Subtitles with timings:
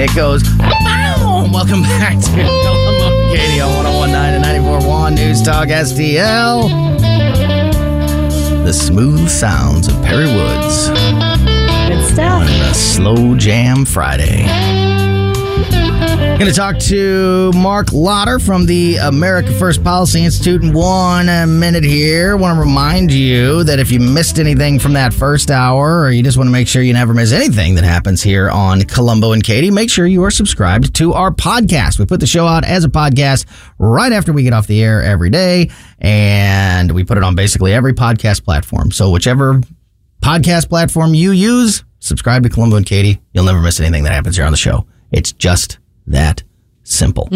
[0.00, 1.50] And it goes, boom!
[1.50, 6.68] Welcome back to Colombo Katie on 1019 and 94.1 News Talk STL.
[8.64, 10.90] The smooth sounds of Perry Woods
[11.88, 12.42] Good stuff.
[12.42, 14.44] on a slow jam Friday.
[16.18, 21.26] Going to talk to Marc Lotter from the America First Policy Institute in one
[21.58, 22.36] minute here.
[22.36, 26.22] Want to remind you that if you missed anything from that first hour, or you
[26.22, 29.42] just want to make sure you never miss anything that happens here on Colombo and
[29.42, 31.98] Katie, make sure you are subscribed to our podcast.
[31.98, 33.46] We put the show out as a podcast
[33.78, 37.72] right after we get off the air every day, and we put it on basically
[37.72, 38.92] every podcast platform.
[38.92, 39.60] So whichever
[40.22, 43.20] podcast platform you use, subscribe to Colombo and Katie.
[43.32, 44.86] You'll never miss anything that happens here on the show.
[45.10, 46.42] It's just that
[46.84, 47.28] simple.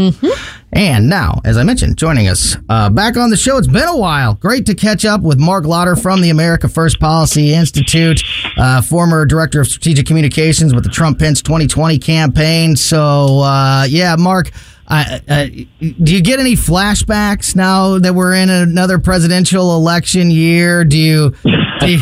[0.73, 3.97] And now, as I mentioned, joining us uh, back on the show, it's been a
[3.97, 4.35] while.
[4.35, 8.23] Great to catch up with Marc Lotter from the America First Policy Institute,
[8.57, 12.77] uh, former director of strategic communications with the Trump Pence 2020 campaign.
[12.77, 14.51] So, uh, yeah, Marc.
[14.89, 20.85] Do you get any flashbacks now that we're in another presidential election year?
[20.85, 21.35] Do you,
[21.81, 21.99] do you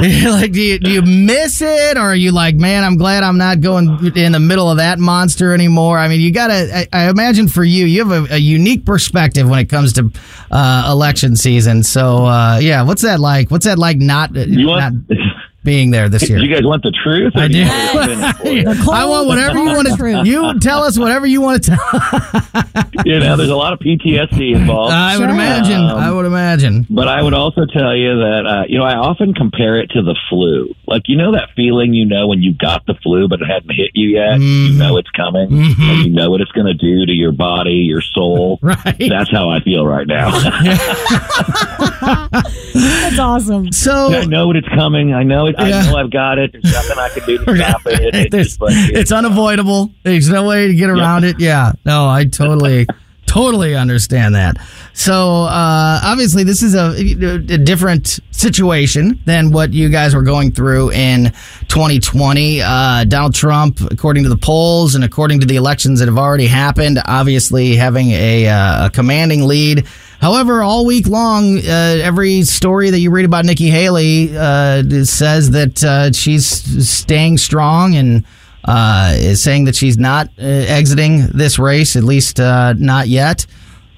[0.30, 1.96] like do you do you miss it?
[1.96, 4.98] Or are you like man i'm glad i'm not going in the middle of that
[4.98, 5.98] monster anymore?
[5.98, 9.48] I mean you gotta i, I imagine for you you have a, a unique perspective
[9.48, 10.10] when it comes to
[10.50, 11.82] uh, election season.
[11.82, 13.50] So uh, yeah what's that like?
[13.50, 14.92] What's that like not not?
[15.62, 17.32] Being there this Do year you guys want the truth?
[17.36, 17.58] I do do.
[17.60, 18.92] you want me to spin it for you?
[18.92, 19.96] I want whatever you want to.
[19.96, 20.26] Truth.
[20.26, 22.64] You tell us whatever you want to tell.
[23.04, 24.92] you know, there's a lot of PTSD involved.
[24.92, 25.30] I would Sure.
[25.34, 25.80] imagine.
[25.80, 26.86] Um, I would imagine.
[26.88, 30.02] But I would also tell you that, uh, you know, I often compare it to
[30.02, 30.74] the flu.
[30.86, 33.70] Like, you know, that feeling you know when you got the flu, but it hadn't
[33.74, 34.38] hit you yet?
[34.38, 34.68] Mhm.
[34.72, 35.50] You know it's coming.
[35.50, 35.90] Mhm.
[35.90, 38.58] And you know what it's going to do to your body, your soul.
[38.70, 38.96] Right.
[39.08, 40.30] That's how I feel right now.
[42.74, 43.72] That's awesome.
[43.72, 45.12] So I know what it's coming.
[45.12, 45.56] I know it.
[45.58, 45.64] Yeah.
[45.64, 46.52] I know I've got it.
[46.52, 48.34] There's nothing I can do to stop it.
[48.40, 49.90] It's like, it's unavoidable.
[50.02, 51.38] There's no way to get around it.
[51.40, 51.72] Yeah.
[51.84, 52.86] No, I totally,
[53.26, 54.56] totally understand that.
[55.00, 60.52] So, uh, obviously, this is a, a different situation than what you guys were going
[60.52, 61.32] through in
[61.68, 62.60] 2020.
[62.60, 66.46] Uh, Donald Trump, according to the polls and according to the elections that have already
[66.46, 69.86] happened, obviously having a, uh, a commanding lead.
[70.20, 71.62] However, all week long, uh,
[72.02, 76.46] every story that you read about Nikki Haley uh, says that uh, she's
[76.86, 78.26] staying strong and
[78.64, 83.46] uh, is saying that she's not exiting this race, at least uh, not yet.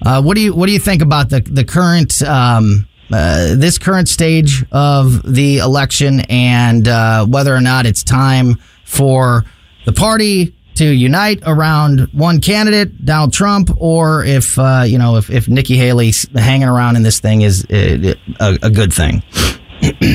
[0.05, 3.77] Uh, what do you What do you think about the the current um, uh, this
[3.77, 8.55] current stage of the election and uh, whether or not it's time
[8.85, 9.45] for
[9.85, 15.29] the party to unite around one candidate, Donald Trump, or if uh, you know if,
[15.29, 19.23] if Nikki Haley hanging around in this thing is uh, a, a good thing.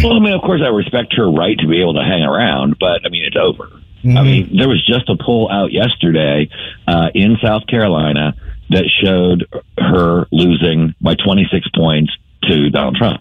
[0.03, 2.78] Well, I mean, of course, I respect her right to be able to hang around,
[2.81, 3.70] but I mean, it's over.
[4.03, 6.49] I mean, there was just a poll out yesterday
[6.87, 8.34] uh, in South Carolina
[8.71, 9.47] that showed
[9.79, 12.12] her losing by 26 points
[12.45, 13.21] to Donald Trump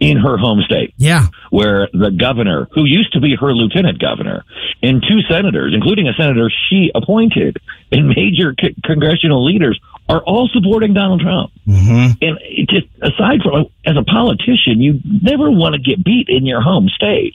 [0.00, 4.44] in her home state, Yeah, where the governor, who used to be her lieutenant governor,
[4.82, 7.58] and two senators, including a senator she appointed,
[7.92, 9.78] and major c- congressional leaders,
[10.08, 11.52] are all supporting Donald Trump.
[11.66, 16.28] hmm And it just aside from as a politician, you never want to get beat
[16.30, 17.34] in your home state.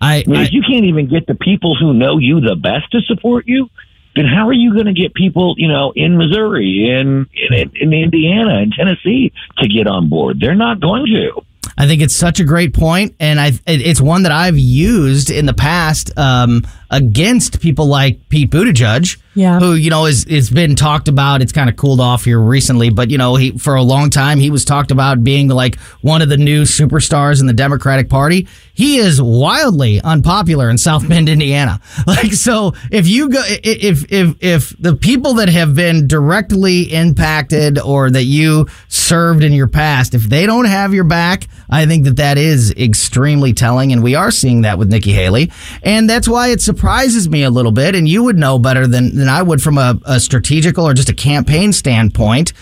[0.00, 3.46] I, I you can't even get the people who know you the best to support
[3.46, 3.70] you,
[4.16, 7.92] then how are you going to get people, you know, in Missouri, in, in in
[7.92, 10.40] Indiana, and Tennessee to get on board?
[10.40, 11.42] They're not going to.
[11.78, 15.46] I think it's such a great point, and I it's one that I've used in
[15.46, 19.60] the past um, against people like Pete Buttigieg, Yeah.
[19.60, 21.40] who you know is it's been talked about.
[21.40, 24.38] It's kind of cooled off here recently, but you know he for a long time
[24.38, 28.48] he was talked about being like one of the new superstars in the Democratic Party.
[28.74, 31.80] He is wildly unpopular in South Bend, Indiana.
[32.06, 37.78] Like so, if you go, if if if the people that have been directly impacted
[37.78, 42.04] or that you served in your past, if they don't have your back, I think
[42.04, 45.52] that that is extremely telling, and we are seeing that with Nikki Haley,
[45.82, 47.94] and that's why it surprises me a little bit.
[47.94, 51.08] And you would know better than than I would from a, a strategical or just
[51.08, 52.52] a campaign standpoint.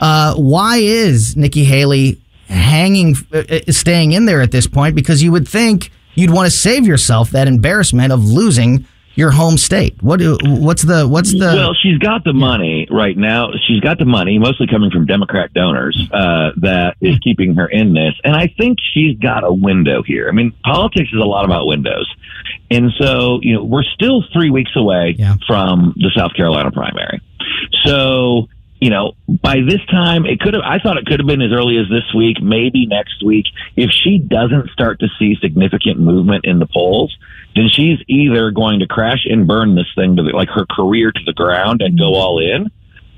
[0.00, 4.94] Uh, why is Nikki Haley hanging, uh, uh, staying in there at this point?
[4.94, 8.86] Because you would think you'd want to save yourself that embarrassment of losing
[9.16, 10.00] your home state.
[10.02, 13.48] What what's the what's the well, she's got the money right now.
[13.66, 17.94] She's got the money, mostly coming from Democrat donors, uh, that is keeping her in
[17.94, 18.12] this.
[18.24, 20.28] And I think she's got a window here.
[20.28, 22.14] I mean, politics is a lot about windows.
[22.70, 25.34] And so, you know, we're still three weeks away Yeah.
[25.46, 27.20] from the South Carolina primary.
[27.84, 28.48] So
[28.78, 31.50] you know, by this time, it could have, I thought it could have been as
[31.50, 33.46] early as this week, maybe next week.
[33.74, 37.16] If she doesn't start to see significant movement in the polls,
[37.54, 41.10] then she's either going to crash and burn this thing to the, like her career
[41.10, 42.70] to the ground and go all in,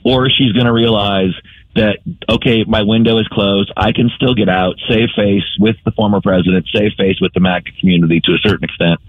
[0.04, 1.32] or she's going to realize
[1.78, 1.98] that,
[2.28, 3.72] okay, my window is closed.
[3.76, 7.40] I can still get out, save face with the former president, save face with the
[7.40, 9.00] MAGA community to a certain extent.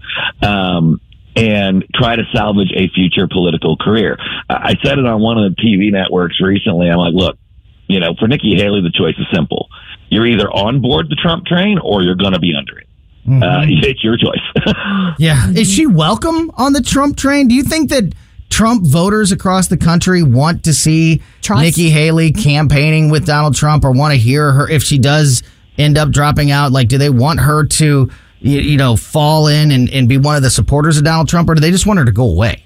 [0.42, 1.00] Um,
[1.36, 4.18] and try to salvage a future political career.
[4.48, 6.88] I said it on one of the TV networks recently.
[6.88, 7.38] I'm like, look,
[7.86, 9.68] you know, for Nikki Haley, the choice is simple.
[10.08, 12.88] You're either on board the Trump train or you're going to be under it.
[13.26, 13.42] Mm-hmm.
[13.42, 14.74] Uh, it's your choice.
[15.18, 15.50] yeah.
[15.50, 17.48] Is she welcome on the Trump train?
[17.48, 18.12] Do you think that
[18.50, 21.62] Trump voters across the country want to see Trust.
[21.62, 25.42] Nikki Haley campaigning with Donald Trump or want to hear her if she does
[25.78, 26.72] end up dropping out?
[26.72, 28.10] Like, do they want her to
[28.40, 31.48] you, you know, fall in and, and be one of the supporters of Donald Trump,
[31.48, 32.64] or do they just want her to go away?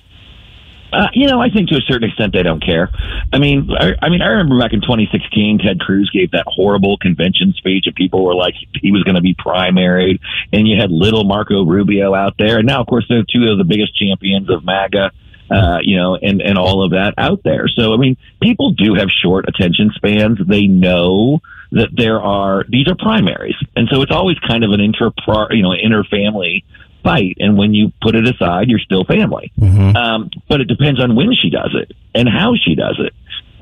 [0.92, 2.88] Uh, you know, I think to a certain extent they don't care.
[3.32, 6.96] I mean, I, I mean, I remember back in 2016, Ted Cruz gave that horrible
[6.98, 10.20] convention speech, and people were like, he was going to be primaried,
[10.52, 13.58] and you had little Marco Rubio out there, and now, of course, they're two of
[13.58, 15.10] the biggest champions of MAGA.
[15.50, 17.68] Uh, you know, and and all of that out there.
[17.68, 20.38] So, I mean, people do have short attention spans.
[20.46, 21.40] They know
[21.72, 25.10] that there are these are primaries, and so it's always kind of an inter
[25.50, 26.64] you know inter family
[27.02, 27.36] fight.
[27.38, 29.52] And when you put it aside, you're still family.
[29.60, 29.96] Mm-hmm.
[29.96, 33.12] Um, but it depends on when she does it and how she does it,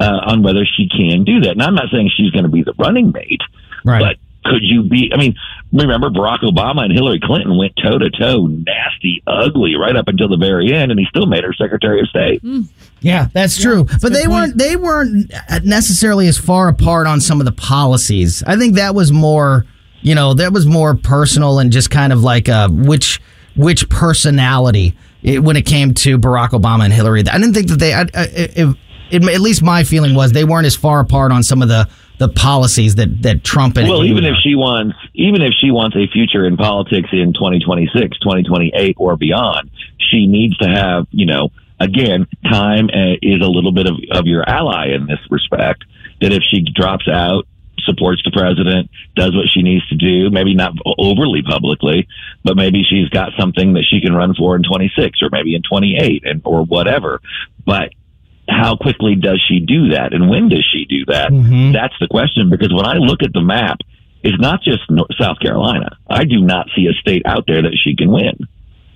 [0.00, 1.50] uh, on whether she can do that.
[1.50, 3.42] And I'm not saying she's going to be the running mate,
[3.84, 4.00] right.
[4.00, 5.10] but could you be?
[5.12, 5.34] I mean,
[5.72, 10.28] remember Barack Obama and Hillary Clinton went toe to toe, nasty, ugly, right up until
[10.28, 12.42] the very end, and he still made her Secretary of State.
[12.42, 12.68] Mm.
[13.00, 13.84] Yeah, that's yeah, true.
[13.84, 14.32] That's but they point.
[14.32, 15.32] weren't they weren't
[15.64, 18.42] necessarily as far apart on some of the policies.
[18.46, 19.64] I think that was more,
[20.02, 23.20] you know, that was more personal and just kind of like uh, which
[23.56, 27.20] which personality it, when it came to Barack Obama and Hillary.
[27.20, 27.94] I didn't think that they.
[27.94, 28.76] I, I, it,
[29.10, 31.88] it, at least my feeling was they weren't as far apart on some of the
[32.22, 35.96] the policies that that Trump and well, even if she wants, even if she wants
[35.96, 41.50] a future in politics in 2026, 2028, or beyond, she needs to have, you know,
[41.80, 45.82] again, time uh, is a little bit of, of your ally in this respect.
[46.20, 47.48] That if she drops out,
[47.80, 52.06] supports the president, does what she needs to do, maybe not overly publicly,
[52.44, 55.62] but maybe she's got something that she can run for in 26 or maybe in
[55.62, 57.20] 28 and or whatever.
[57.66, 57.90] But
[58.48, 61.30] how quickly does she do that and when does she do that?
[61.30, 61.72] Mm-hmm.
[61.72, 63.78] That's the question because when I look at the map,
[64.22, 64.82] it's not just
[65.18, 65.96] South Carolina.
[66.08, 68.46] I do not see a state out there that she can win.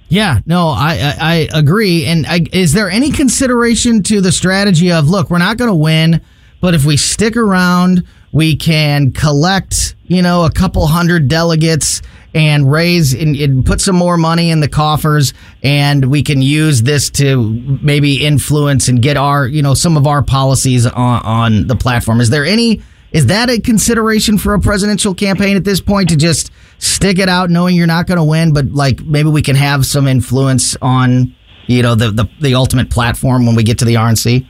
[0.09, 2.07] Yeah, no, I I, I agree.
[2.07, 5.75] And I, is there any consideration to the strategy of look, we're not going to
[5.75, 6.21] win,
[6.61, 12.03] but if we stick around, we can collect, you know, a couple hundred delegates
[12.37, 15.33] and raise and, and, put some more money in the coffers
[15.63, 17.51] and we can use this to
[17.83, 22.21] maybe influence and get our you know some of our policies on, on the platform.
[22.21, 22.83] Is there any
[23.13, 27.31] is that a consideration for a presidential campaign at this point to just stick it
[27.31, 30.77] out knowing you're not going to win but like maybe we can have some influence
[30.83, 31.35] on
[31.67, 34.47] you know the, the the ultimate platform when we get to the RNC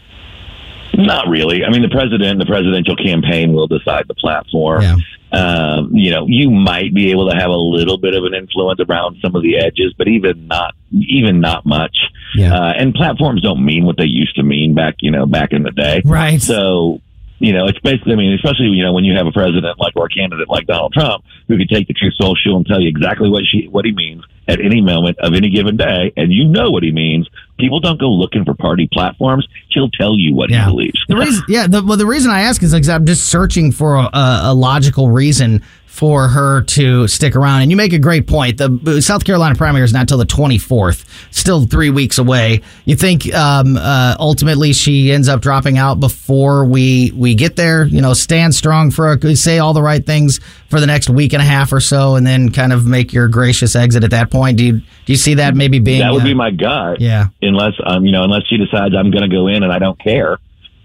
[0.98, 1.64] not really.
[1.64, 4.82] I mean, the president, the presidential campaign will decide the platform.
[4.82, 4.96] Yeah.
[5.32, 8.80] Um, you know, you might be able to have a little bit of an influence
[8.80, 11.96] around some of the edges, but even not, even not much.
[12.36, 12.54] Yeah.
[12.54, 15.62] Uh, and platforms don't mean what they used to mean back, you know, back in
[15.62, 16.02] the day.
[16.04, 16.40] Right.
[16.40, 17.00] So,
[17.38, 19.94] you know, it's basically, I mean, especially, you know, when you have a president like
[19.96, 22.88] or a candidate like Donald Trump who can take the truth social and tell you
[22.88, 26.44] exactly what she, what he means at any moment of any given day, and you
[26.44, 27.28] know what he means.
[27.58, 29.46] People don't go looking for party platforms.
[29.70, 30.64] He'll tell you what yeah.
[30.64, 31.04] he believes.
[31.08, 33.96] The reason, yeah, the, well, the reason I ask is like I'm just searching for
[33.96, 35.62] a, a logical reason
[35.96, 37.62] for her to stick around.
[37.62, 38.58] And you make a great point.
[38.58, 42.60] The South Carolina primary is not till the 24th, still three weeks away.
[42.84, 47.86] You think um, uh, ultimately she ends up dropping out before we we get there?
[47.86, 50.38] You know, stand strong for a, say all the right things
[50.68, 53.28] for the next week and a half or so, and then kind of make your
[53.28, 54.58] gracious exit at that point.
[54.58, 57.00] Do you do you see that maybe being that would uh, be my gut?
[57.00, 57.28] Yeah.
[57.40, 59.98] Unless um you know unless she decides I'm going to go in and I don't
[59.98, 60.36] care.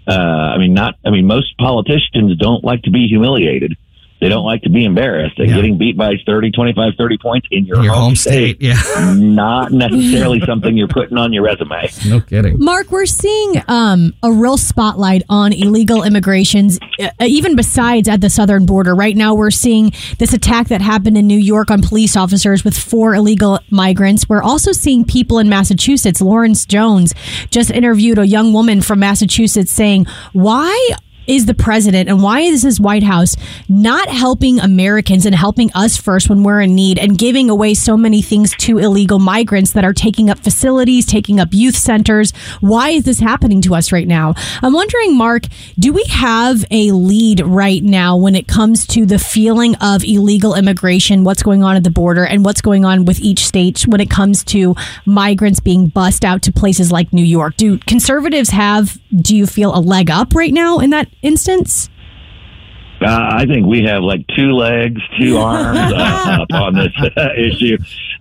[0.06, 0.96] Uh, I mean, not.
[1.04, 3.76] I mean, most politicians don't like to be humiliated.
[4.22, 5.36] They don't like to be embarrassed.
[5.40, 5.56] And yeah.
[5.56, 9.14] getting beat by 30, 25, 30 points in your, your home, home state, state, yeah.
[9.18, 11.90] not necessarily something you're putting on your resume.
[12.06, 12.56] No kidding.
[12.60, 18.30] Marc, we're seeing um, a real spotlight on illegal immigrations, uh, even besides at the
[18.30, 18.94] southern border.
[18.94, 22.78] Right now, we're seeing this attack that happened in New York on police officers with
[22.78, 24.28] four illegal migrants.
[24.28, 26.20] We're also seeing people in Massachusetts.
[26.20, 27.12] Lawrence Jones
[27.50, 30.90] just interviewed a young woman from Massachusetts saying, Why
[31.32, 33.36] is the president and why is this White House
[33.66, 37.96] not helping Americans and helping us first when we're in need and giving away so
[37.96, 42.32] many things to illegal migrants that are taking up facilities, taking up youth centers?
[42.60, 44.34] Why is this happening to us right now?
[44.60, 45.44] I'm wondering, Marc,
[45.78, 50.54] do we have a lead right now when it comes to the feeling of illegal
[50.54, 54.02] immigration, what's going on at the border, and what's going on with each state when
[54.02, 54.74] it comes to
[55.06, 57.56] migrants being bussed out to places like New York?
[57.56, 61.88] Do conservatives have, do you feel a leg up right now in that instance?
[63.00, 67.30] Uh, I think we have like two legs, two arms uh, up on this uh,
[67.36, 67.76] issue.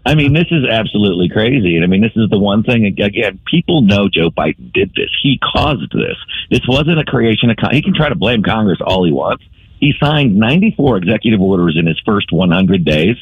[0.06, 1.76] I mean, this is absolutely crazy.
[1.76, 5.10] And I mean, this is the one thing, again, people know Joe Biden did this.
[5.22, 6.18] He caused this.
[6.50, 9.44] This wasn't a creation of, Con- he can try to blame Congress all he wants.
[9.80, 13.18] He signed 94 executive orders in his first 100 days,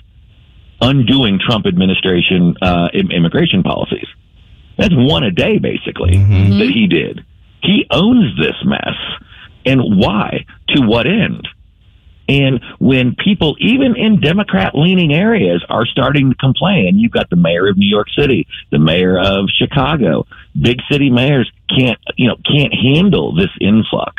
[0.81, 4.07] undoing Trump administration uh, immigration policies.
[4.77, 6.59] That's one a day, basically, mm-hmm.
[6.59, 7.25] that he did.
[7.61, 8.95] He owns this mess.
[9.65, 10.45] And why?
[10.69, 11.47] To what end?
[12.29, 17.35] And when people, even in Democrat leaning areas, are starting to complain, you've got the
[17.35, 20.27] mayor of New York City, the mayor of Chicago,
[20.59, 24.13] big city mayors can't, you know, can't handle this influx.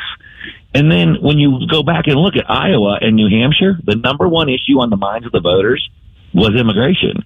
[0.74, 4.28] And then when you go back and look at Iowa and New Hampshire, the number
[4.28, 5.88] one issue on the minds of the voters
[6.34, 7.24] was immigration.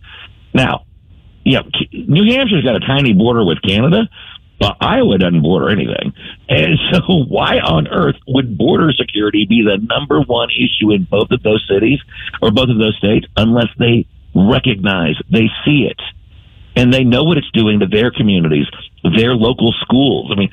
[0.53, 0.85] Now,
[1.45, 4.09] you know, New Hampshire's got a tiny border with Canada,
[4.59, 6.13] but Iowa doesn't border anything.
[6.49, 11.31] And so why on earth would border security be the number one issue in both
[11.31, 12.01] of those cities
[12.41, 16.01] or both of those states unless they recognize, they see it,
[16.77, 18.67] and they know what it's doing to their communities,
[19.17, 20.31] their local schools.
[20.33, 20.51] I mean,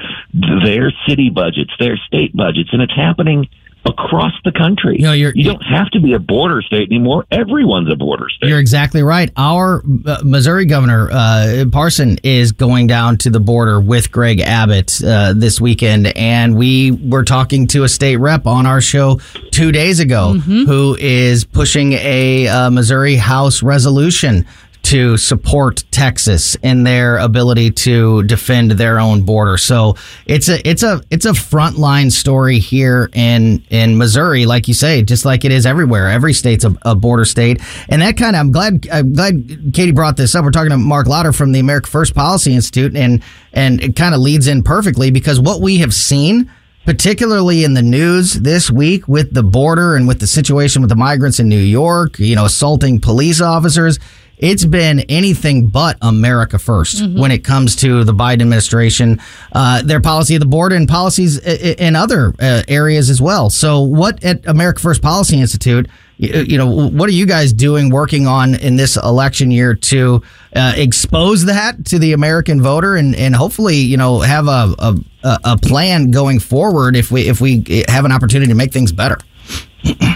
[0.64, 3.48] their city budgets, their state budgets, and it's happening
[3.86, 4.98] across the country.
[4.98, 7.26] You, know, you don't have to be a border state anymore.
[7.32, 8.50] Everyone's a border state.
[8.50, 9.32] You're exactly right.
[9.36, 15.04] Our uh, Missouri governor uh, Parson is going down to the border with Greg Abbott
[15.04, 19.20] uh, this weekend, and we were talking to a state rep on our show
[19.52, 20.66] two days ago mm-hmm.
[20.66, 24.46] who is pushing a uh, Missouri House resolution
[24.84, 29.58] to support Texas in their ability to defend their own border.
[29.58, 29.96] So
[30.26, 35.04] it's a it's a it's a frontline story here in in Missouri, like you say,
[35.04, 36.10] just like it is everywhere.
[36.10, 39.92] Every state's a, a border state, and that kind of I'm glad I'm glad Katie
[39.92, 40.44] brought this up.
[40.44, 43.24] We're talking to Marc Lotter from the America First Policy Institute, and
[43.54, 46.50] and it kind of leads in perfectly because what we have seen
[46.86, 50.96] particularly in the news this week with the border and with the situation with the
[50.96, 54.00] migrants in New York, you know, assaulting police officers
[54.42, 57.20] it's been anything but America 1st mm-hmm.
[57.20, 59.22] when it comes to the Biden administration,
[59.54, 63.52] uh, their policy of the border and policies in other uh, areas as well.
[63.52, 68.28] So, what at America First Policy Institute, you, know, what are you guys doing, working
[68.28, 70.22] on in this election year to
[70.56, 74.96] uh, expose that to the American voter and, and hopefully, you know, have a, a,
[75.44, 79.18] a plan going forward if we if we have an opportunity to make things better?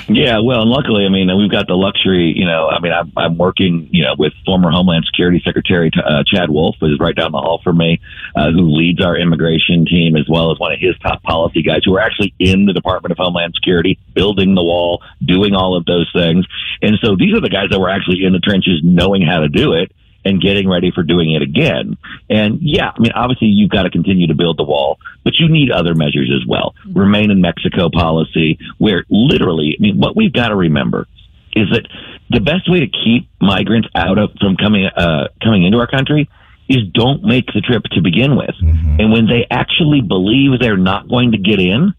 [0.07, 2.33] Yeah, well, and luckily, I mean, we've got the luxury.
[2.35, 6.23] You know, I mean, I'm, I'm working, you know, with former Homeland Security Secretary uh,
[6.25, 7.99] Chad Wolf, who is right down the hall from me,
[8.35, 11.81] uh, who leads our immigration team, as well as one of his top policy guys
[11.83, 15.85] who are actually in the Department of Homeland Security, building the wall, doing all of
[15.85, 16.45] those things.
[16.81, 19.49] And so these are the guys that were actually in the trenches, knowing how to
[19.49, 19.91] do it
[20.25, 21.97] and getting ready for doing it again.
[22.29, 25.47] And yeah, I mean, obviously you've got to continue to build the wall, but you
[25.47, 26.73] need other measures as well.
[26.79, 26.99] Mm-hmm.
[26.99, 31.07] Remain in Mexico policy, where literally, I mean, what we've got to remember
[31.55, 31.87] is that
[32.29, 36.29] the best way to keep migrants out of from coming uh, coming into our country
[36.67, 38.55] is don't make the trip to begin with.
[38.61, 38.99] Mm-hmm.
[38.99, 41.93] And when they actually believe they're not going to get in,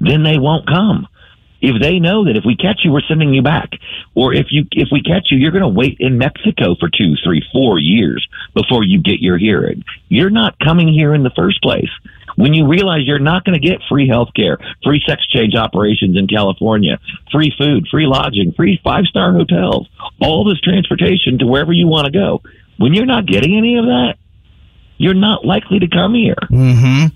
[0.00, 1.06] then they won't come
[1.62, 3.70] if they know that if we catch you, we're sending you back,
[4.16, 7.14] or if you if we catch you, you're going to wait in Mexico for two,
[7.24, 9.84] three, four years before you get your hearing.
[10.08, 11.88] You're not coming here in the first place.
[12.34, 16.16] When you realize you're not going to get free health care, free sex change operations
[16.16, 16.98] in California,
[17.30, 19.88] free food, free lodging, free five star hotels,
[20.20, 22.42] all this transportation to wherever you want to go.
[22.78, 24.14] When you're not getting any of that,
[24.96, 26.36] you're not likely to come here.
[26.50, 27.06] Mm-hmm.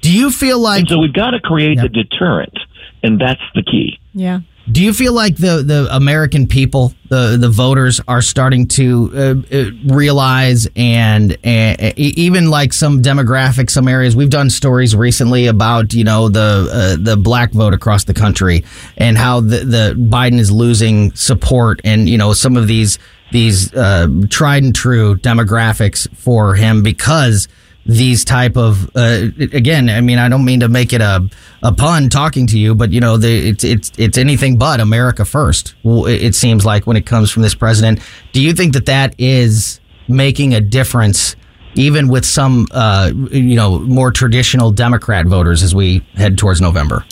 [0.00, 0.98] Do you feel like and so?
[0.98, 1.84] We've got to create yep.
[1.84, 2.58] the deterrent
[3.04, 4.00] and that's the key.
[4.14, 4.40] Yeah.
[4.72, 9.54] Do you feel like the, the American people, the the voters, are starting to uh,
[9.54, 14.16] uh, realize and, and even like some demographics, some areas?
[14.16, 18.64] We've done stories recently about you know the uh, the black vote across the country
[18.96, 22.98] and how the, the Biden is losing support, and you know some of these
[23.32, 27.48] these uh, tried and true demographics for him because
[27.86, 31.26] these type of uh, again i mean i don't mean to make it a,
[31.62, 35.24] a pun talking to you but you know the, it's it's it's anything but america
[35.24, 38.00] first it seems like when it comes from this president
[38.32, 41.36] do you think that that is making a difference
[41.74, 47.04] even with some uh, you know more traditional democrat voters as we head towards november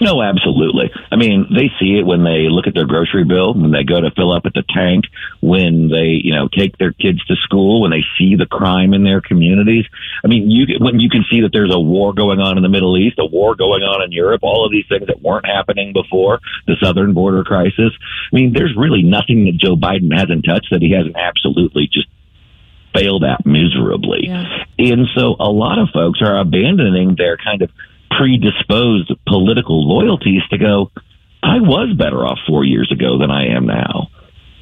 [0.00, 0.73] No, absolutely.
[1.14, 4.00] I mean, they see it when they look at their grocery bill, when they go
[4.00, 5.04] to fill up at the tank,
[5.40, 9.04] when they, you know, take their kids to school, when they see the crime in
[9.04, 9.84] their communities.
[10.24, 12.68] I mean, you when you can see that there's a war going on in the
[12.68, 15.92] Middle East, a war going on in Europe, all of these things that weren't happening
[15.92, 17.94] before, the southern border crisis.
[18.32, 22.08] I mean, there's really nothing that Joe Biden hasn't touched that he hasn't absolutely just
[22.92, 24.26] failed at miserably.
[24.26, 24.42] Yeah.
[24.78, 27.70] And so a lot of folks are abandoning their kind of
[28.10, 30.90] predisposed political loyalties to go,
[31.44, 34.08] I was better off four years ago than I am now.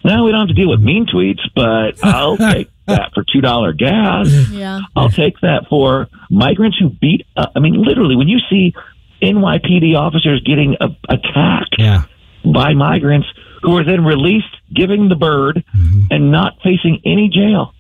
[0.05, 3.79] Now we don't have to deal with mean tweets, but I'll take that for $2
[3.79, 4.29] gas.
[4.51, 4.81] Yeah.
[4.97, 8.75] I'll take that for migrants who beat, uh, I mean, literally, when you see
[9.23, 12.03] NYPD officers getting a, attacked Yeah.
[12.45, 13.29] by migrants
[13.63, 15.63] who are then released, giving the bird,
[16.11, 17.73] and not facing any jail.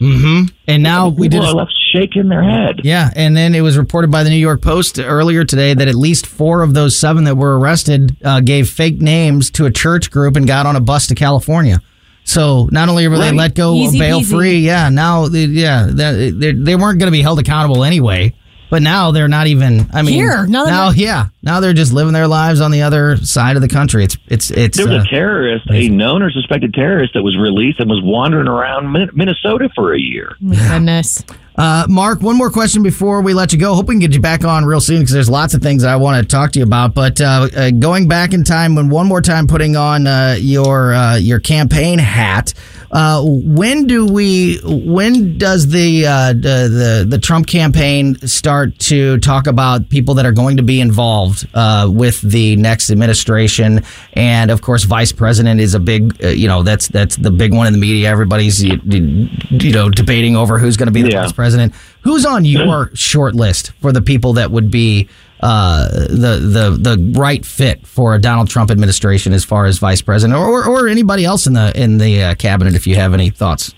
[0.00, 0.54] Mm-hmm.
[0.68, 1.48] And now we People did.
[1.50, 2.80] are left shaking their head.
[2.84, 5.94] Yeah, and then it was reported by the New York Post earlier today that at
[5.94, 10.10] least four of those seven that were arrested uh, gave fake names to a church
[10.10, 11.80] group and got on a bus to California.
[12.24, 13.34] So not only were they Right.
[13.36, 14.30] let go Easy bail peasy.
[14.30, 18.34] free, yeah, now they, yeah they, they they weren't going to be held accountable anyway.
[18.68, 19.88] But now they're not even.
[19.92, 23.16] I mean, Here, now now yeah, now they're just living their lives on the other
[23.18, 24.04] side of the country.
[24.04, 24.76] It's it's it's.
[24.76, 28.00] There was uh, a terrorist, a known or suspected terrorist, that was released and was
[28.02, 30.36] wandering around Minnesota for a year.
[30.40, 31.24] My goodness.
[31.58, 33.74] Uh, Marc, one more question before we let you go.
[33.74, 35.96] Hope we can get you back on real soon because there's lots of things I
[35.96, 36.92] want to talk to you about.
[36.92, 40.92] But uh, uh, going back in time, when one more time putting on uh, your
[40.92, 42.52] uh, your campaign hat,
[42.90, 44.58] uh, when do we?
[44.64, 50.26] When does the, uh, the the the Trump campaign start to talk about people that
[50.26, 53.82] are going to be involved uh, with the next administration?
[54.12, 56.22] And of course, vice president is a big.
[56.24, 58.08] Uh, you know, that's that's the big one in the media.
[58.10, 61.22] Everybody's you, you know debating over who's going to be the Yeah.
[61.22, 61.74] vice president.
[62.02, 65.08] Who's on your short list for the people that would be
[65.40, 66.40] uh, the
[66.78, 70.64] the the right fit for a Donald Trump administration as far as vice president, or
[70.66, 72.74] or anybody else in the in the uh, cabinet?
[72.74, 73.74] If you have any thoughts,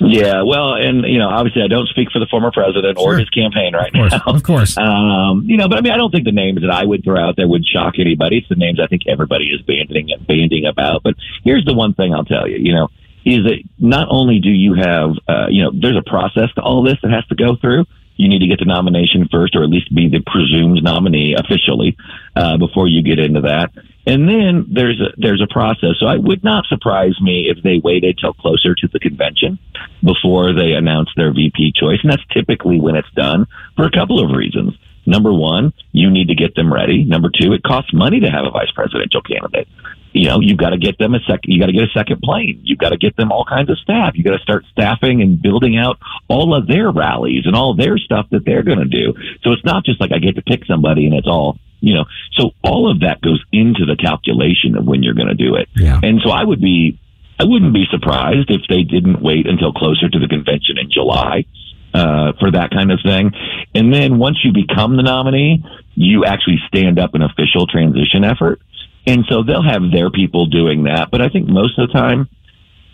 [0.00, 3.18] Yeah, well, and you know, obviously, I don't speak for the former president or Sure.
[3.18, 4.22] his campaign right of course, now.
[4.26, 4.78] of course.
[4.88, 7.18] Um, you know, but I mean, I don't think the names that I would throw
[7.18, 8.38] out there would shock anybody.
[8.38, 11.02] It's the names I think everybody is banding banding about.
[11.02, 12.58] But here's the one thing I'll tell you.
[12.58, 12.88] You know,
[13.24, 16.82] is that not only do you have, uh, you know, there's a process to all
[16.82, 17.84] this that has to go through.
[18.18, 21.96] You need to get the nomination first, or at least be the presumed nominee officially
[22.36, 23.70] uh, before you get into that.
[24.06, 25.96] And then there's a there's a process.
[26.00, 29.58] So it would not surprise me if they waited till closer to the convention
[30.02, 34.18] before they announce their VP choice, and that's typically when it's done for a couple
[34.22, 34.74] of reasons.
[35.08, 37.02] Number one, you need to get them ready.
[37.02, 39.66] Number two, it costs money to have a vice presidential candidate.
[40.12, 41.44] You know, you've got to get them a second.
[41.46, 42.60] You got to get a second plane.
[42.62, 44.12] You've got to get them all kinds of staff.
[44.16, 47.96] You got to start staffing and building out all of their rallies and all their
[47.96, 49.14] stuff that they're going to do.
[49.42, 52.04] So it's not just like I get to pick somebody and it's all you know.
[52.32, 55.68] So all of that goes into the calculation of when you're going to do it.
[55.74, 56.00] Yeah.
[56.02, 56.98] And so I would be,
[57.40, 61.46] I wouldn't be surprised if they didn't wait until closer to the convention in July
[61.94, 63.32] uh, for that kind of thing.
[63.74, 68.60] And then once you become the nominee, you actually stand up an official transition effort.
[69.06, 71.10] And so they'll have their people doing that.
[71.10, 72.28] But I think most of the time,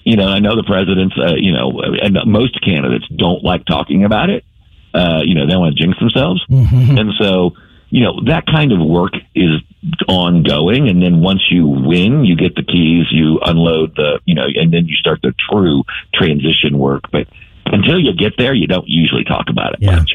[0.05, 4.05] you know, I know the presidents, uh, you know, and most candidates don't like talking
[4.05, 4.45] about it.
[4.93, 6.45] Uh, you know, they want to jinx themselves.
[6.99, 7.57] And so,
[7.91, 9.61] you know, that kind of work is
[10.09, 10.89] ongoing.
[10.89, 14.73] And then once you win, you get the keys, you unload the, you know, and
[14.73, 15.83] then you start the true
[16.15, 17.11] transition work.
[17.11, 17.27] But
[17.67, 19.97] until you get there, you don't usually talk about it Yeah.
[19.97, 20.13] much.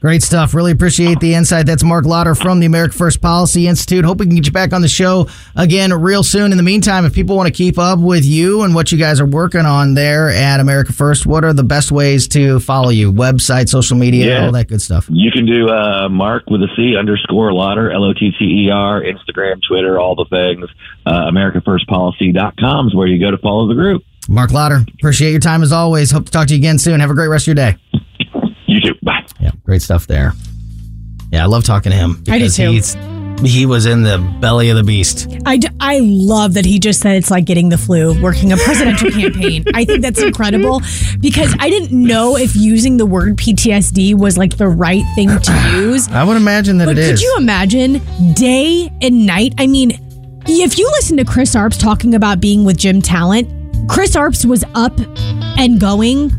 [0.00, 0.54] Great stuff.
[0.54, 1.64] Really appreciate the insight.
[1.66, 4.04] That's Marc Lotter from the America First Policy Institute.
[4.04, 6.50] Hope we can get you back on the show again real soon.
[6.52, 9.18] In the meantime, if people want to keep up with you and what you guys
[9.20, 13.12] are working on there at America First, what are the best ways to follow you?
[13.12, 14.46] Website, social media, Yeah.
[14.46, 15.06] all that good stuff.
[15.10, 18.70] You can do uh, Mark with a C underscore Lotter, L O T T E
[18.70, 20.68] R, Instagram, Twitter, all the things.
[21.06, 24.02] Uh, AmericaFirstPolicy.com is where you go to follow the group.
[24.28, 26.10] Marc Lotter, appreciate your time as always.
[26.10, 27.00] Hope to talk to you again soon.
[27.00, 27.76] Have a great rest of your day.
[28.66, 28.94] You too.
[29.02, 29.24] Bye.
[29.40, 30.32] Yeah, great stuff there.
[31.32, 32.22] Yeah, I love talking to him.
[32.28, 32.70] I do too.
[32.70, 32.94] He's,
[33.42, 35.28] he was in the belly of the beast.
[35.46, 38.56] I, d- I love that he just said it's like getting the flu working a
[38.58, 39.64] presidential campaign.
[39.74, 40.80] I think that's incredible
[41.20, 45.70] because I didn't know if using the word PTSD was like the right thing to
[45.76, 46.08] use.
[46.08, 47.22] I would imagine that But it could is.
[47.22, 48.00] you imagine
[48.34, 49.54] day and night?
[49.58, 49.92] I mean,
[50.46, 53.48] if you listen to Chris Arps talking about being with Jim Talent,
[53.88, 54.98] Chris Arps was up
[55.58, 56.30] and going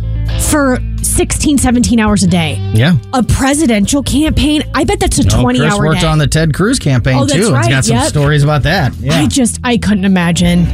[0.50, 2.56] for 16, 17 hours a day.
[2.74, 2.96] yeah.
[3.14, 6.08] A presidential campaign, I bet that's a No, 20 Chris hour worked day.
[6.08, 7.40] on the Ted Cruz campaign Oh, that's too.
[7.42, 8.08] He's right, got some yep.
[8.08, 8.94] stories about that.
[8.98, 9.20] Yeah.
[9.20, 10.68] I just, I couldn't imagine.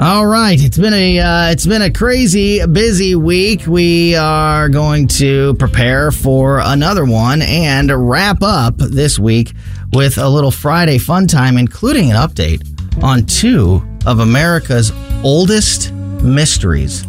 [0.00, 3.66] All right, it's been a uh, it's been a crazy busy week.
[3.66, 9.52] We are going to prepare for another one and wrap up this week
[9.92, 12.62] with a little Friday fun time, including an update
[13.02, 17.06] on two of America's oldest mysteries.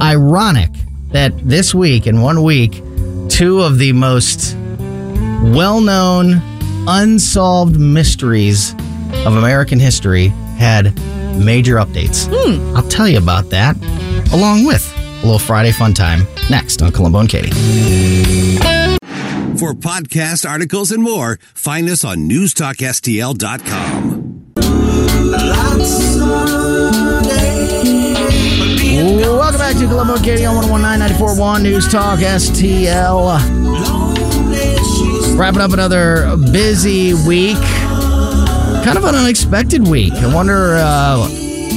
[0.00, 0.70] Ironic
[1.08, 2.82] that this week, in one week,
[3.28, 4.56] two of the most
[5.54, 6.40] well-known
[6.88, 8.72] unsolved mysteries
[9.26, 10.28] of American history
[10.58, 10.94] had
[11.36, 12.28] major updates.
[12.30, 12.76] Hmm.
[12.76, 13.76] I'll tell you about that,
[14.32, 17.50] along with a little Friday fun time next on Colombo and Katie.
[19.58, 24.21] For podcast articles and more, find us on newstalkstl.com.
[29.42, 33.38] Welcome back to and Katie on 1019 News Talk STL.
[35.36, 37.58] Wrapping up another busy week.
[38.84, 40.12] Kind of an unexpected week.
[40.14, 41.28] I wonder uh,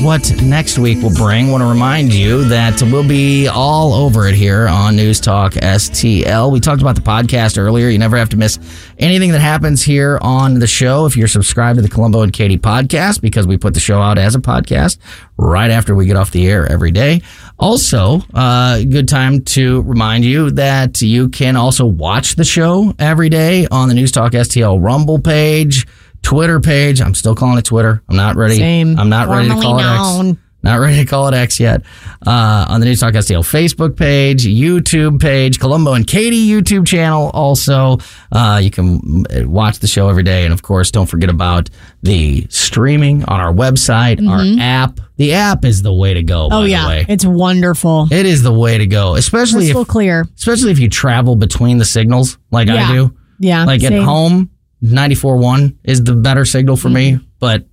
[0.03, 1.49] what next week will bring.
[1.51, 6.51] Want to remind you that we'll be all over it here on News Talk STL.
[6.51, 7.89] We talked about the podcast earlier.
[7.89, 8.59] You never have to miss
[8.99, 12.57] anything that happens here on the show if you're subscribed to the Colombo and Katie
[12.57, 14.97] podcast because we put the show out as a podcast
[15.37, 17.21] right after we get off the air every day.
[17.57, 23.29] Also, uh, good time to remind you that you can also watch the show every
[23.29, 25.87] day on the News Talk STL Rumble page.
[26.25, 27.01] Twitter page.
[27.01, 28.01] I'm still calling it Twitter.
[28.09, 28.57] I'm not ready.
[28.57, 28.97] Same.
[28.99, 30.01] I'm not ready to call Formerly it X.
[30.17, 30.39] known.
[30.63, 31.83] Not ready to call it X yet.
[32.25, 37.29] Uh, on the News Talk STL Facebook page, YouTube page, Colombo and Katie YouTube channel.
[37.35, 37.99] Also,
[38.31, 40.43] uh, you can uh, watch the show every day.
[40.43, 41.69] And of course, don't forget about
[42.01, 44.99] the streaming on our website, our app.
[45.17, 46.45] The app is the way to go.
[46.49, 46.53] Mm-hmm.
[46.55, 48.07] Oh yeah, it's wonderful.
[48.11, 50.25] it is the way to go, especially Crystal if clear.
[50.35, 53.15] especially if you travel between the signals like I do.
[53.37, 54.49] Yeah, Like at home,
[54.87, 57.17] 94.1 is the better signal for Mm-hmm.
[57.17, 57.65] me, but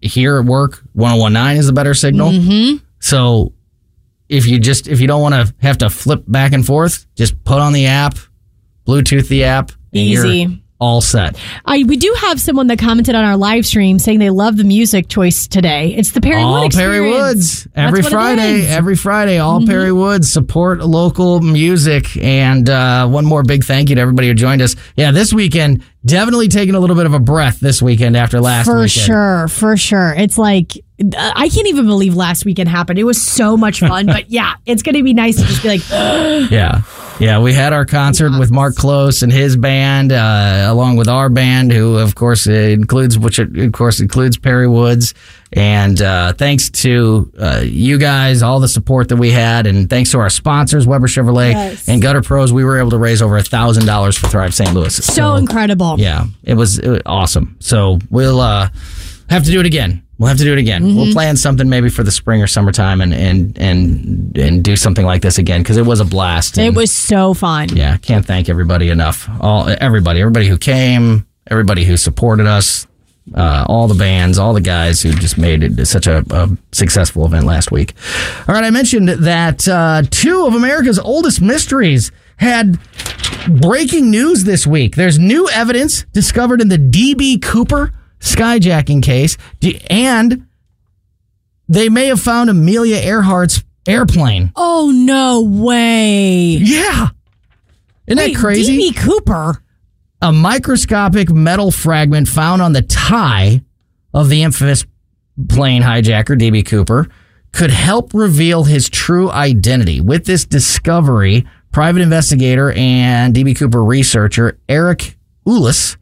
[0.00, 2.30] here at work, 101.9 is the better signal.
[2.30, 2.84] Mm-hmm.
[3.00, 3.52] So
[4.28, 7.42] if you just if you don't want to have to flip back and forth, just
[7.44, 8.16] put on the app,
[8.86, 10.62] Bluetooth the app, and you're Easy.
[10.78, 11.36] all set.
[11.66, 14.64] I we do have someone that commented on our live stream saying they love the
[14.64, 15.94] music choice today.
[15.94, 17.10] It's the Perry all Wood Perry.
[17.10, 18.62] Woods every Friday.
[18.62, 18.72] Mm-hmm.
[18.72, 22.16] Every Friday, all Perry Woods support local music.
[22.16, 24.76] And uh, one more big thank you to everybody who joined us.
[24.96, 28.66] Yeah, this weekend definitely taking a little bit of a breath this weekend after last
[28.66, 28.90] For weekend.
[28.90, 30.14] sure, for sure.
[30.14, 30.72] It's like
[31.16, 32.98] I can't even believe last weekend happened.
[32.98, 35.68] It was so much fun, but yeah, it's going to be nice to just be
[35.68, 35.90] like,
[36.50, 36.82] Yeah.
[37.18, 41.28] Yeah, we had our concert with Mark Close and his band, uh, along with our
[41.28, 45.12] band, who of course uh, includes, which of course includes Perry Woods.
[45.52, 50.12] And uh, thanks to uh, you guys, all the support that we had, and thanks
[50.12, 51.88] to our sponsors, Weber Chevrolet Yes.
[51.88, 54.72] and Gutter Pros, we were able to raise over a thousand dollars for Thrive St.
[54.72, 54.94] Louis.
[55.04, 55.96] so incredible.
[55.98, 57.56] Yeah, it was, it was awesome.
[57.58, 58.68] So we'll uh,
[59.28, 60.04] have to do it again.
[60.18, 60.84] We'll have to do it again.
[60.84, 60.96] Mm-hmm.
[60.98, 65.06] We'll plan something maybe for the spring or summertime and and and and do something
[65.06, 66.58] like this again because it was a blast.
[66.58, 67.74] It was so fun.
[67.74, 69.30] yeah, can't thank everybody enough.
[69.40, 72.86] All everybody, everybody who came, everybody who supported us,
[73.34, 77.24] uh, all the bands, all the guys who just made it such a, a successful
[77.24, 77.94] event last week.
[78.48, 82.78] All right, I mentioned that uh, two of America's oldest mysteries had
[83.48, 84.96] breaking news this week.
[84.96, 89.36] There's new evidence discovered in the DB Cooper skyjacking case,
[89.88, 90.46] and
[91.68, 94.52] they may have found Amelia Earhart's airplane.
[94.56, 96.58] Oh no way!
[96.60, 97.08] Yeah.
[98.06, 98.90] Isn't Wait, that crazy?
[98.90, 99.62] DB Cooper.
[100.22, 103.62] A microscopic metal fragment found on the tie
[104.12, 104.84] of the infamous
[105.48, 107.08] plane hijacker, DB Cooper,
[107.52, 110.00] could help reveal his true identity.
[110.00, 115.96] With this discovery, private investigator and DB Cooper researcher Eric Ulis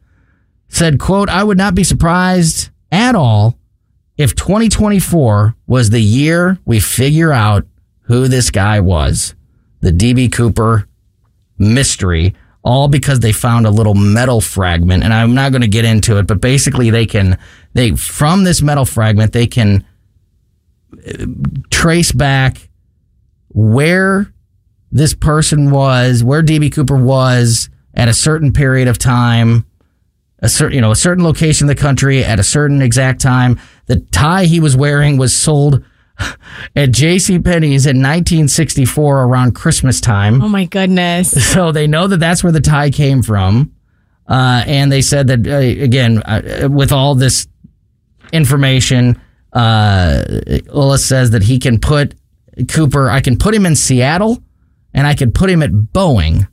[0.67, 3.57] said, quote, I would not be surprised at all
[4.17, 7.65] if 2024 was the year we figure out
[8.01, 9.33] who this guy was.
[9.81, 10.87] The DB Cooper
[11.57, 15.03] mystery, all because they found a little metal fragment.
[15.03, 17.37] And I'm not going to get into it, but basically they can,
[17.73, 19.85] they, from this metal fragment, they can
[20.93, 21.25] uh,
[21.69, 22.69] trace back
[23.49, 24.33] where
[24.91, 29.65] this person was, where DB Cooper was at a certain period of time,
[30.39, 33.59] a certain, you know, a certain location in the country at a certain exact time.
[33.85, 35.83] The tie he was wearing was sold
[36.75, 37.39] at J.C.
[37.39, 40.41] Penney's in 1964 around Christmas time.
[40.41, 41.33] Oh my goodness.
[41.53, 43.73] So they know that that's where the tie came from.
[44.27, 47.47] Uh, and they said that, uh, again, uh, with all this
[48.31, 49.19] information,
[49.53, 50.23] uh,
[50.71, 52.13] Ulla says that he can put
[52.67, 54.43] Cooper, I can put him in Seattle
[54.93, 56.47] and I can put him at Boeing.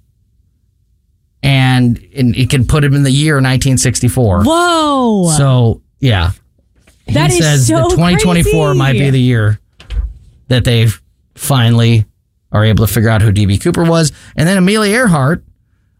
[1.42, 4.44] And, and he can put him in the year 1964.
[4.44, 5.30] Whoa.
[5.36, 6.30] So, yeah.
[7.08, 8.78] That he is says so that 2024 crazy.
[8.78, 9.60] might be the year
[10.48, 10.88] that they
[11.34, 12.06] finally
[12.52, 14.12] are able to figure out who DB Cooper was.
[14.36, 15.44] And then Amelia Earhart,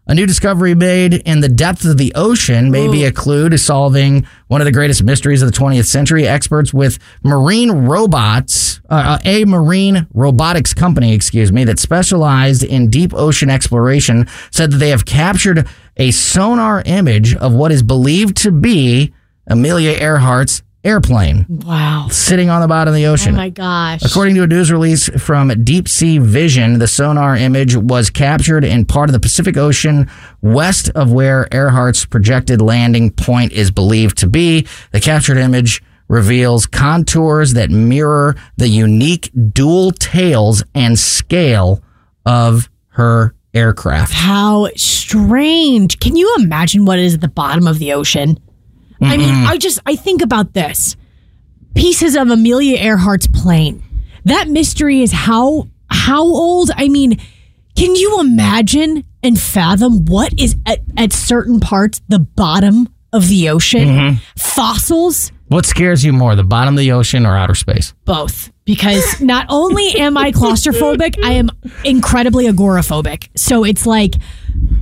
[0.07, 3.57] a new discovery made in the depths of the ocean may be a clue to
[3.57, 6.25] solving one of the greatest mysteries of the 20th century.
[6.25, 13.13] Experts with marine robots, uh, a marine robotics company, excuse me, that specialized in deep
[13.13, 15.67] ocean exploration said that they have captured
[15.97, 19.13] a sonar image of what is believed to be
[19.45, 22.07] Amelia Earhart's airplane Wow.
[22.09, 23.35] sitting on the bottom of the Oh ocean.
[23.35, 24.01] my gosh.
[24.03, 28.85] According to a news release from Deep Sea Vision, the sonar image was captured in
[28.85, 30.09] part of the Pacific Ocean
[30.41, 34.65] west of where Earhart's projected landing point is believed to be.
[34.91, 41.81] The captured image reveals contours that mirror the unique dual tails and scale
[42.25, 44.13] of her aircraft.
[44.13, 45.99] How strange.
[45.99, 48.37] Can you imagine what is at the bottom of the ocean?
[49.01, 49.47] I mean, mm-hmm.
[49.47, 50.95] I just I think about this.
[51.75, 53.83] Pieces of Amelia Earhart's plane.
[54.25, 56.71] That mystery is how how old?
[56.75, 57.19] I mean,
[57.75, 63.49] can you imagine and fathom what is at, at certain parts the bottom of the
[63.49, 63.87] ocean?
[63.87, 64.15] Mm-hmm.
[64.35, 65.31] Fossils?
[65.49, 67.93] What scares you more, the bottom of the ocean or outer space?
[68.05, 71.49] both because not only am I claustrophobic, I am
[71.85, 73.29] incredibly agoraphobic.
[73.35, 74.15] So it's like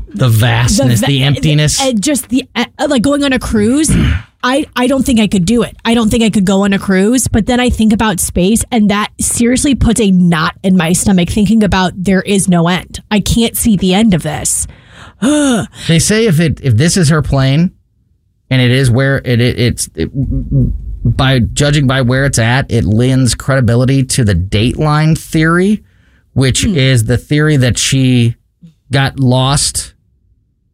[0.10, 1.80] The vastness, the, va- emptiness.
[1.80, 3.92] and just the uh, like going on a cruise.
[4.48, 5.76] I, I don't think I could do it.
[5.86, 7.28] I don't think I could go on a cruise.
[7.28, 11.30] But then I think about space, and that seriously puts a knot in my stomach
[11.30, 13.02] thinking about there is no end.
[13.10, 14.68] I can't see the end of this.
[15.88, 17.75] They say if it if this is her plane,
[18.50, 22.84] and it is where it, it it's it, by judging by where it's at, it
[22.84, 25.84] lends credibility to the Dateline theory,
[26.34, 26.76] which hmm.
[26.76, 28.36] is the theory that she
[28.92, 29.94] got lost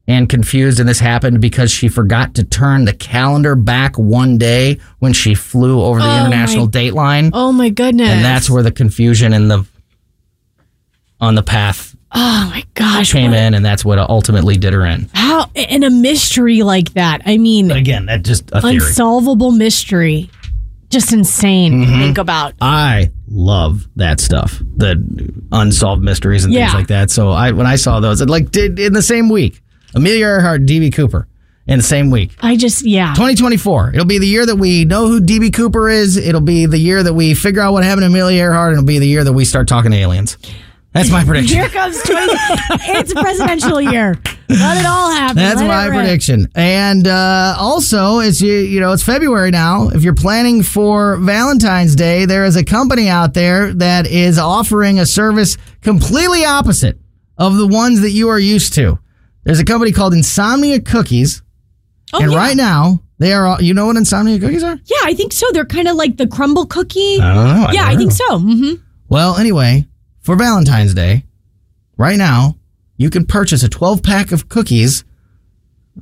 [0.08, 4.80] and confused, and this happened because she forgot to turn the calendar back one day
[5.00, 8.10] when she flew over the Oh, international my- Dateline, Oh my goodness.
[8.10, 9.66] and that's where the confusion and the
[11.20, 13.12] on the path oh my gosh.
[13.12, 15.10] came what- in, and that's what ultimately did her in.
[15.14, 17.22] How in a mystery like that?
[17.26, 20.30] I mean, But again, that just unsolvable mystery.
[20.90, 22.00] Just insane Mm-hmm.
[22.02, 22.54] think about.
[22.60, 25.02] I love that stuff, the
[25.54, 26.66] unsolved mysteries and Yeah.
[26.66, 27.10] things like that.
[27.10, 29.62] So I, when I saw those, it like did in the same week,
[29.96, 31.30] Amelia Earhart, DB Cooper,
[31.66, 32.32] in the same week.
[32.42, 33.14] I just, yeah.
[33.14, 33.92] 2024.
[33.94, 36.18] It'll be the year that we know who DB Cooper is.
[36.18, 38.86] It'll be the year that we figure out what happened to Amelia Earhart, and it'll
[38.88, 40.38] be the year that we start talking to aliens.
[40.94, 41.58] That's my prediction.
[41.58, 42.18] Here comes 20.
[43.00, 44.20] it's a presidential year.
[44.50, 45.38] Let it all happen.
[45.38, 46.50] That's Let my prediction.
[46.56, 49.88] And uh, also, it's you, you know, it's February now.
[49.88, 55.00] If you're planning for Valentine's Day, there is a company out there that is offering
[55.00, 56.98] a service completely opposite
[57.38, 59.00] of the ones that you are used to.
[59.46, 61.42] There's a company called Insomnia Cookies,
[62.14, 62.38] Oh, and yeah.
[62.38, 63.46] right now they are.
[63.48, 64.78] All, You know what Insomnia Cookies are?
[64.84, 65.50] Yeah, I think so.
[65.54, 67.20] They're kind of like the crumble cookie.
[67.22, 67.68] I don't know.
[67.72, 68.26] yeah, I think so.
[68.38, 68.74] Mm-hmm.
[69.08, 69.88] Well, anyway,
[70.22, 71.26] for Valentine's Day,
[71.98, 72.58] right now,
[72.98, 75.04] you can purchase a 12 pack of cookies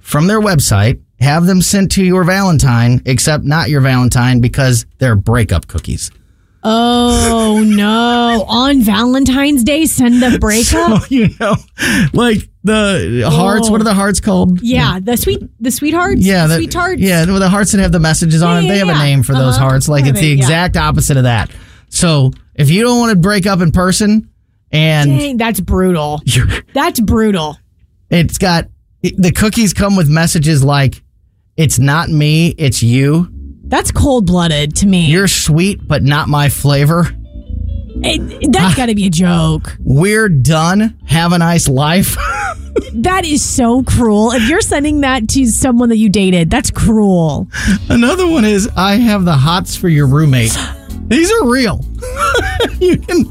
[0.01, 5.15] from their website, have them sent to your Valentine, except not your Valentine because they're
[5.15, 6.11] breakup cookies.
[6.61, 8.43] Oh, no.
[8.47, 11.03] On Valentine's Day, send the breakup?
[11.03, 11.55] So, you know,
[12.13, 14.61] like the hearts, what are the hearts called?
[14.61, 16.21] yeah, the sweet, the sweethearts?
[16.21, 17.01] Yeah, the, sweet tarts?
[17.01, 18.73] Yeah, the hearts that have the messages on Yeah, it.
[18.73, 19.69] They yeah, have a name for those Uh-huh.
[19.69, 19.87] hearts.
[19.87, 20.33] Like it's the yeah.
[20.35, 21.49] exact opposite of that.
[21.89, 24.29] So if you don't want to break up in person
[24.71, 26.21] and Dang, that's brutal.
[26.73, 27.57] That's brutal.
[28.11, 28.67] It's got
[29.01, 31.01] the cookies come with messages like
[31.57, 33.29] it's not me, it's you.
[33.63, 35.07] That's cold blooded to me.
[35.07, 37.07] You're sweet but not my flavor.
[38.01, 39.75] It- that's got to be a joke.
[39.79, 40.99] We're done.
[41.05, 42.15] Have a nice life.
[42.93, 44.31] That is so cruel.
[44.31, 47.47] If you're sending that to someone that you dated, that's cruel.
[47.89, 50.57] Another one is I have the hots for your roommate.
[51.09, 51.83] These are real.
[52.79, 53.23] you can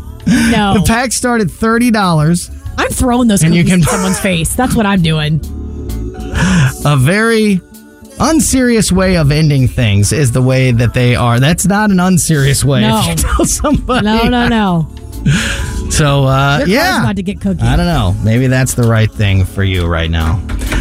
[0.51, 0.75] No.
[0.75, 2.75] the pack started $30.
[2.77, 4.55] I'm throwing those And you can- in someone's face.
[4.55, 5.41] That's what I'm doing.
[6.85, 7.61] A very
[8.21, 11.41] unserious way of ending things is the way that they are.
[11.41, 12.83] That's not an unserious way.
[12.83, 13.01] No.
[13.01, 14.05] If you tell somebody.
[14.07, 14.89] No, no, no.
[15.91, 17.03] So uh, yeah.
[17.03, 17.63] about to get cookies.
[17.63, 18.15] I don't know.
[18.25, 20.41] Maybe that's the right thing for you right now.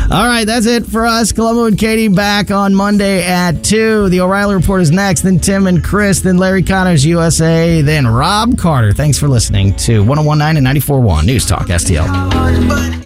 [0.09, 1.33] All right, that's it for us.
[1.33, 4.07] Colombo and Katie back on Monday at 2.
[4.07, 5.21] The O'Reilly Report is next.
[5.21, 6.21] Then Tim and Chris.
[6.21, 7.81] Then Larry Conners, USA.
[7.81, 8.93] Then Rob Carter.
[8.93, 13.03] Thanks for listening to 1019 and 94.1 News Talk STL.